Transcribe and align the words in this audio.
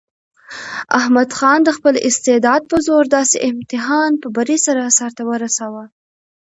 احمد 0.99 1.29
خان 1.37 1.59
د 1.63 1.69
خپل 1.77 1.95
استعداد 2.09 2.61
په 2.71 2.77
زور 2.87 3.03
داسې 3.17 3.37
امتحان 3.51 4.11
په 4.21 4.27
بري 4.35 4.57
سره 4.65 4.93
سرته 4.99 5.21
ورساوه. 5.25 5.85